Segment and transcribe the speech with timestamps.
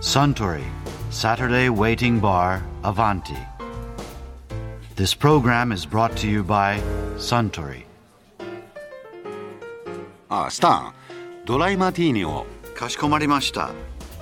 [0.00, 0.62] Suntory
[1.10, 3.36] Saturday Waiting Bar Avanti.
[4.94, 6.80] This program is brought to you by
[7.16, 7.84] Suntory.
[10.28, 10.94] あスタン
[11.46, 13.70] ドライマティーニをかしこまりました。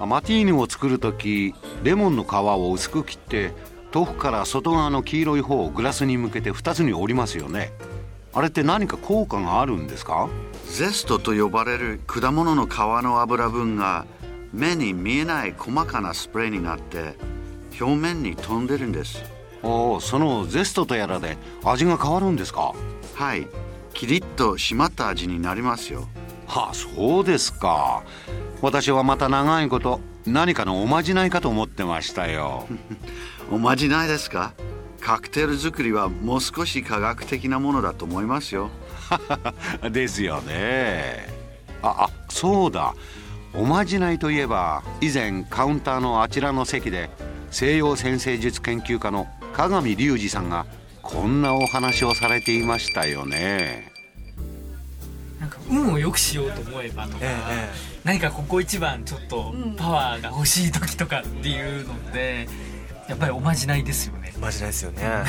[0.00, 3.52] あマティーニを作る時レモンの皮を薄く切って
[3.94, 7.72] 豆腐から外側の黄色い方をグラスに向けて2つに折りますよね
[8.32, 10.28] あれって何か効果があるんですか
[10.66, 14.06] ゼストと呼ばれる果物の皮の油分が
[14.52, 17.14] 目に見えない細かなスプレーになって
[17.80, 19.22] 表面に飛んでるんです。
[19.62, 22.72] おおそのゼストとやらで味が変わるんですか？
[23.14, 23.46] はい。
[23.94, 26.08] キリッと締まった味になりますよ。
[26.46, 28.02] はあそうですか
[28.62, 32.66] 私はまた長いこと何かのおまじないかと思ってましたよ
[33.50, 34.52] おまじないですか？
[35.00, 38.70] カクテル作りはもう少し科学的なものだと思いますよ。
[39.90, 41.28] ですよね
[41.82, 42.94] ああそうだ
[43.52, 47.10] おまじないといえば以前カウンターのあちらの席で
[47.50, 50.66] 西洋先生術研究家の鏡隆二さんが
[51.02, 53.90] こんなお話をされていましたよね。
[55.40, 62.46] なんか運を良くしようと思えばとか、ええ何かここ一番ちょっとパワーが欲しい時とかっていうので
[63.08, 64.32] やっぱりおまじないですよね。
[64.40, 65.02] マジないですよね。
[65.04, 65.24] あ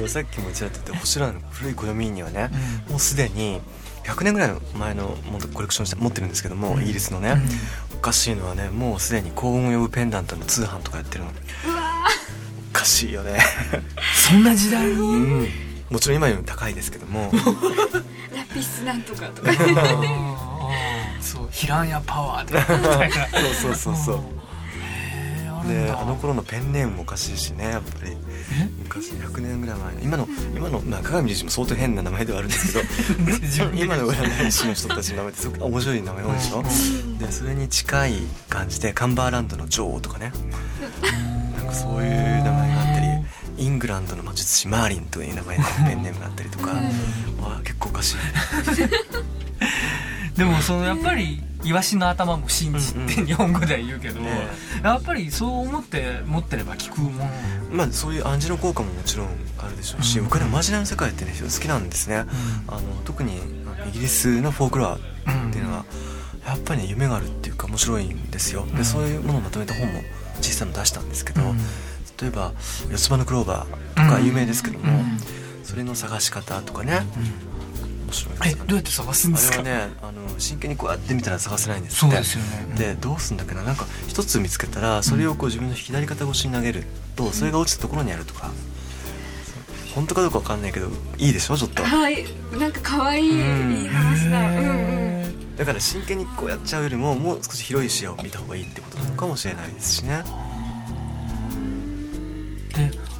[0.00, 2.50] のさっきもちらっと言った星蘭の古い暦にはね、
[2.88, 3.60] もうすでに
[4.06, 5.16] 100年ぐらいの前の
[5.52, 7.36] コレクションして持ってるんですけども、イギリスのね、
[7.94, 11.30] おかしいのはねもうすでに幸運を呼ぶペンダントの通販とかやってるの。
[12.70, 13.38] おかしいよね。
[14.14, 15.48] そんな時代に、うん。
[15.90, 17.32] もちろん今よりも高いですけども。
[18.34, 19.50] ラピスなんとかとか。
[21.20, 22.58] そうヒランヤパワーで。
[22.58, 23.28] みたいな
[23.60, 23.94] そうそう。
[23.96, 24.36] そうそう
[25.66, 28.16] であの頃のペンネームもおかしいしねやっぱり
[28.88, 32.84] 昔100年ぐらい前の今の今の、まあ、鏡隆二も相当変な名前ではあるんですけど
[33.76, 36.62] 今の占い師の人たちの名前ってすごく面白い名前多いでしょ？
[37.18, 40.32] でそれに近い感じでカンバーランドの女王とかね。
[41.56, 42.10] なんかそういう
[42.44, 43.06] 名前があったり
[43.64, 46.72] イングランドの魔術師マーリンという名前のペンネームがあったりとか、
[47.42, 48.16] あ結構おかしい
[50.36, 54.48] でもそのやっぱりイワシの頭も信じって日本語では言うけど、ね。
[54.82, 57.30] やっぱりそう思って持ってれば効くもの
[57.72, 62.24] まあそういう暗示の効果ももちろんあるでしょうし、僕はねおまじないの世界ってね好きなんですね、
[62.68, 63.38] あの特に
[63.88, 64.98] イギリスのフォークロアっ
[65.52, 65.84] ていうのは、
[66.46, 68.66] やっぱりね夢があるっていうか面白いんですよ。
[68.76, 70.02] でそういうものをまとめた本も
[70.40, 71.40] 小さいの出したんですけど、
[72.20, 72.52] 例えば
[72.90, 73.68] 「四つ葉のクローバー」
[74.06, 75.02] とか有名ですけども、
[75.64, 77.00] それの探し方とかね、
[77.55, 77.55] 面
[78.16, 78.62] 白いですよね。
[78.64, 79.60] えどうやって探すんですか？
[79.60, 82.74] あれはねあの真剣にこうやって見たら探せないんですそうですよね。
[82.76, 83.62] でどうすんだっけな？
[83.62, 86.84] なんか一つ見つけたらそれをこう自分の左肩越しに投げる
[87.14, 88.50] とそれが落ちたところにあるとか。
[89.94, 91.56] 本当かどうかわかんないけどいいでしょ？
[91.56, 91.82] ちょっと。
[91.82, 92.26] はい。
[92.52, 93.72] なんか可愛いうん。
[93.72, 94.40] いい話だ。
[94.40, 95.56] うんうん。
[95.56, 100.22] だから真剣にこうやっちゃうよりももう少し広い視野を見た方がいいってことなのかもしれないですしね。
[100.22, 100.28] で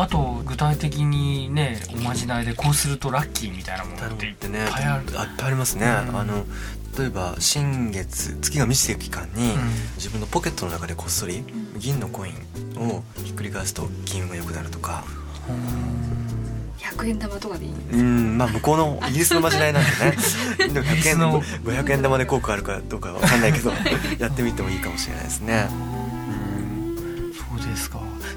[0.00, 5.18] あと具体的にねおまじないでこうするとラッキーみたいなものっていっってねぱいある。
[5.18, 5.76] あいっぱいあります。
[5.76, 6.46] ね、あの
[6.96, 9.56] 例えば新月月が満ちていく期間に、
[9.96, 11.42] 自分のポケットの中でこっそり
[11.78, 15.02] 銀のコインをひっくり返すと金運が良くなるとか。
[16.78, 17.72] 100円玉とかでいい。
[17.92, 19.90] うんまあ向こうの イギリスのまじないなんで
[20.68, 20.72] ね。
[20.74, 21.42] でも100円の。
[21.42, 23.72] 500円玉で効果あるかどうかわかんないけど
[24.20, 25.68] やってみてもいいかもしれないですね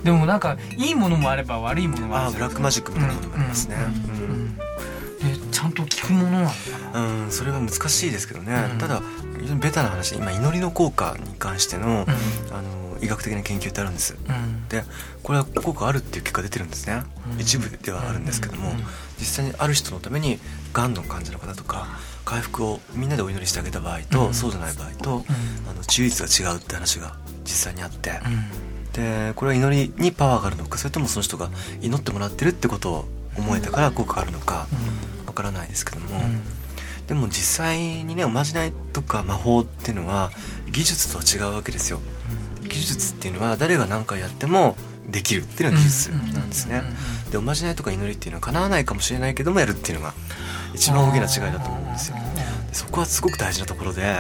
[0.04, 3.76] でもなんかいいものもあれば悪いものもあるブラックマジックみたいなものもありますね。
[3.76, 4.58] うん
[5.22, 6.56] でちゃんと効くものなのか
[6.94, 7.00] な？
[7.00, 8.78] うん、うんそれは難しいですけどね、うん。
[8.80, 9.04] ただ
[9.40, 12.00] 非常にベタな話今祈りの効果に関しての,、うん。
[12.58, 14.16] あの医学的な研究ってあるんです。
[14.16, 14.68] うん。
[14.68, 14.84] で
[15.22, 17.40] これは効果あるっていう結果出てるんですね、うん。
[17.40, 18.78] 一部ではあるんですけども、うん
[19.20, 20.40] 実際にある人のために
[20.74, 21.86] がんの患者の方とか
[22.26, 24.34] 回復をみんなでお祈りしてあげた場合と、うん。
[24.34, 25.24] そうじゃない場合と、
[25.70, 31.50] あの治癒率が違うって話が実際にあって、うんでこれは祈りにパワーがあるのかそれともその人が
[31.82, 33.06] 祈ってもらってるってことを
[33.38, 34.68] 思えたから効果があるのか
[35.26, 36.42] わからないですけども、うん。
[37.08, 40.32] でも実際にねおまじないとか魔法っていうのは
[40.72, 42.00] 技術とは違うわけですよ。
[42.64, 44.76] 技術っていうのは誰が何回やっても
[45.10, 46.84] できるっていうのが技術なんですね。
[47.32, 50.14] でおまじないとか祈りっていうのは叶わないかもしれないけどもやるっていうのが
[50.74, 52.18] 一番大きな違いだと思うんですよ。
[52.70, 54.16] でそこはすごく大事なところで、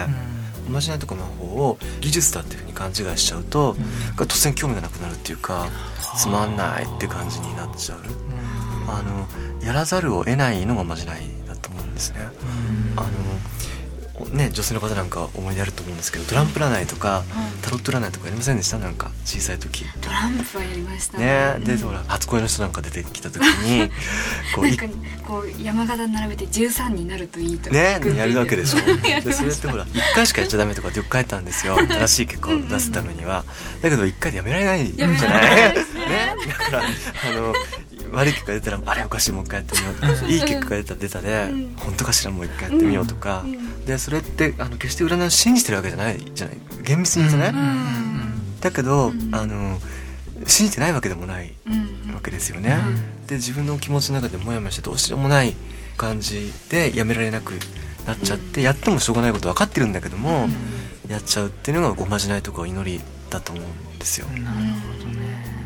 [0.67, 3.75] おまじないとか魔法を技術だっていうふうに勘違いしちゃうと、
[4.15, 5.67] 突然興味がなくなるっていうか
[6.17, 7.99] つまんないって感じになっちゃう。
[8.87, 9.27] あの
[9.65, 12.19] やらざるを得ないのがおまじないだと思うんですね、
[12.97, 13.07] あの
[14.29, 17.23] ね女性の方なんか思い出あると思うんですけどトランプ占いとか
[17.61, 18.77] タロット占いとかやりませんでした？
[18.79, 19.85] なんか小さい時。
[20.01, 21.17] トランプはやりました。
[21.17, 23.89] ねでうんほら初恋の人なんか出てきた時に
[24.55, 24.85] こうないんか
[25.27, 27.75] こう山形並べて13になるといいとか。
[27.75, 28.79] ねやるわけでしょ。
[29.21, 31.77] でそれってほら1回しかやっちゃダメとかってよく書いてあるんですよ。
[31.87, 33.43] 正しい結果を出すためには。
[33.81, 35.19] だけど1回でやめられないじゃない？
[35.19, 35.75] ね。
[36.47, 37.53] だからあの
[38.11, 39.95] 悪い結果出たらあれおかしいもう一回やってみよう。
[39.95, 41.75] とかいい結果が出たら出たでん。
[41.77, 43.41] 本当かしらもう一回やってみようとか。
[43.45, 43.85] うん。
[43.85, 46.57] でそれってあの決して占いを信じてるわけじゃないじゃない。
[46.83, 47.53] 厳密に言うとね
[48.59, 49.33] だけどうん。
[49.33, 49.79] あの
[50.45, 52.13] 信じてないわけでもないうん。
[52.13, 52.77] わけですよね、
[53.25, 55.55] で自分の気持ちの中でモヤモヤしてどうしようもない
[55.97, 57.53] 感じでやめられなく
[58.05, 60.47] なっちゃって、やってもしょうがないこと分かってるんだけども、
[61.07, 63.65] やっちゃうっていうのがごまじないとかお祈りだと思う
[63.95, 65.60] んですよ、なるほどね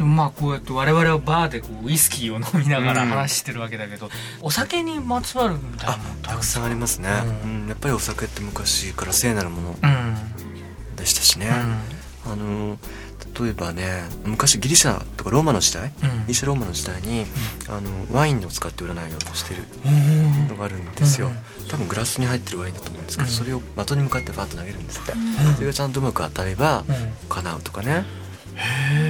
[0.00, 4.08] でもまあこうやって我々はバーでこうウイスキーを飲みながら話してるわけだけど、
[4.40, 7.10] お酒にまつわるみたいなたくさんありますね、
[7.44, 7.60] うん。
[7.62, 7.68] うん。
[7.68, 10.96] やっぱりお酒って昔から聖なるものうん。
[10.96, 11.50] でしたしね、
[12.26, 12.78] うあの
[13.38, 16.20] 例えばね昔ギリシャとかローマの時代、うん。
[16.22, 17.26] ギリシャローマの時代に、
[17.68, 20.48] あのワインを使って占いをしてるん。
[20.48, 21.34] のがあるんですよ、うん
[21.70, 23.34] 多分グラスに入ってるワインだと思うんですけど、うん。
[23.34, 25.12] それを的に向かってバッと投げるんですって、
[25.56, 26.94] それがちゃんとうまく当たればうん。
[27.28, 28.06] 叶うとかね、
[28.56, 29.09] へえ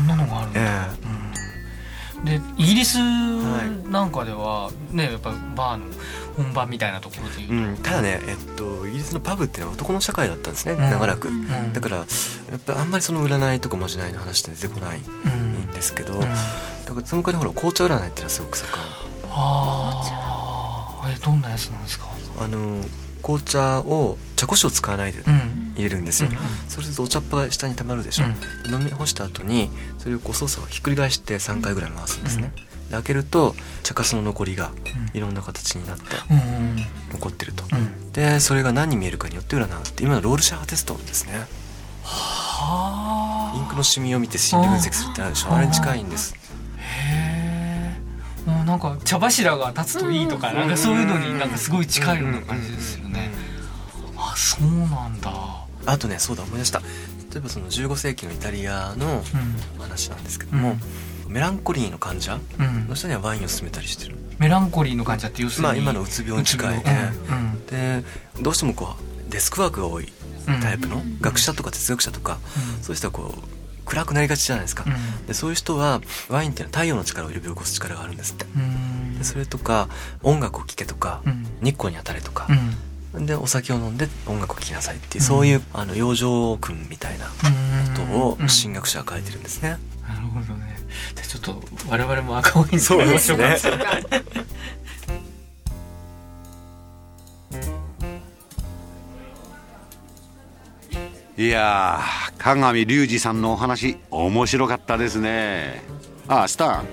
[0.00, 0.88] そんなのがあるんえだ、
[2.18, 2.24] うん。
[2.24, 5.86] でイギリスなんかではねやっぱバーの
[6.36, 10.78] 本場みたいなところでえいううん、ただね、えっと、イギリスのパブっていうのは男の社会だったんですね、ん。
[10.78, 11.72] 長らく、ん。
[11.72, 12.04] だからや
[12.56, 15.32] っぱあんまりその占いとかまじないの話って出てこないうん
[15.64, 16.20] んですけど、うん。
[16.20, 18.68] だからその代わりほら紅茶占いっていうのはすごく盛ん。
[19.32, 22.06] ああえどんなやつなんですか
[22.38, 22.82] あの
[23.38, 25.72] 紅茶を茶こしを使わないでうん。
[25.76, 26.36] 入れるんですよ、うん
[26.68, 28.24] そうするとお茶っ葉が下に溜まるでしょ、
[28.70, 32.52] 飲み干した後にそれをこう操作をひっくり返して3回ぐらい回すんですね、
[32.88, 34.72] で開けると茶粕の残りが
[35.12, 35.16] うん。
[35.16, 36.76] いろんな形になってうん
[37.12, 38.12] 残ってると、うん。
[38.12, 41.46] でそれが何に見えるかによって占うって今のロールシャワーテストですね。
[42.02, 43.56] はあ。
[43.56, 45.52] インクのシミを見て心理分析するってあるでしょ。
[45.52, 46.34] あれに近いんです
[48.46, 53.30] もうなんか茶柱が立つといいとかなんかそういうのになんかすごい近いような感じですよね。
[54.16, 55.30] あそうなんだ。
[55.86, 56.80] あとねそうだ思い出した。
[56.80, 59.22] 例えばその15世紀のイタリアの
[59.78, 60.76] う話なんですけども、
[61.28, 62.88] メランコリーの患者ん、うん。
[62.88, 64.16] の人にはワインを勧めたりしてる。
[64.38, 67.12] メランコリーの患者って要するにまあ今のうつ病に近いね。
[67.30, 67.66] うん。
[67.66, 68.02] で
[68.40, 70.12] どうしてもこうデスクワークが多い
[70.60, 72.38] タイプの学者とか哲学者とか、
[72.76, 72.82] うん。
[72.82, 73.59] そういう人はこう
[73.90, 75.26] 暗くなりがちじゃないですか、うん。
[75.26, 78.44] でそういう人はワインっていうのは太陽の力を呼び起こす力があるんですって。
[78.44, 79.18] うん。
[79.18, 79.88] でそれとか
[80.22, 81.46] 音楽を聴けとか、うん。
[81.60, 82.46] 日光に当たれとか。
[83.12, 83.26] う、ん。
[83.26, 87.32] でお酒を飲んで音楽を聴きなさいっていう、そういうあの養生君みたいなこ
[87.96, 88.46] とをうん。
[88.46, 90.78] 神学者は書いてるんですね、なるほどね。
[91.14, 93.58] じゃあちょっと我々も赤ワイン作りましょうか。
[93.58, 93.72] そう
[101.40, 105.80] いやー鏡隆二さんのお話面白かったですね。
[106.28, 106.84] あスター。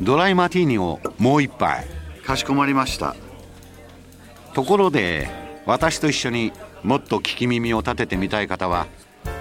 [0.00, 1.86] ドライマティーニをもう一杯。
[2.26, 3.14] かしこまりました。
[4.54, 5.30] ところで
[5.66, 6.52] 私と一緒に
[6.82, 8.88] もっと聞き耳を立ててみたい方は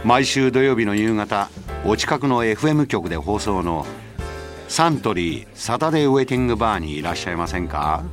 [0.06, 1.50] 毎週土曜日の夕方
[1.84, 3.88] お近くの FM 局で放送の
[4.68, 8.04] サントリーサタデーウェイティングバーにいらっしゃいませんか？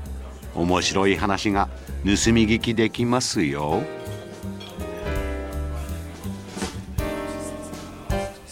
[0.55, 1.69] 面白い話が
[2.05, 3.83] 盗み聞きできますよ